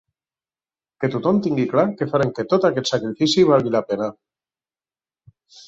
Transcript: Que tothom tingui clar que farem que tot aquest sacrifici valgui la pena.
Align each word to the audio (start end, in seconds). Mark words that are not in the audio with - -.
Que 1.03 1.09
tothom 1.15 1.41
tingui 1.47 1.65
clar 1.73 1.83
que 1.99 2.09
farem 2.15 2.33
que 2.39 2.47
tot 2.55 2.67
aquest 2.71 2.91
sacrifici 2.95 3.47
valgui 3.53 3.77
la 3.79 3.85
pena. 3.93 4.11